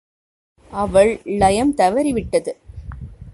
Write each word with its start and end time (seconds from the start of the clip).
அவள் 0.71 1.21
லயம் 1.23 1.73
தவறிவிட்டது. 1.77 2.51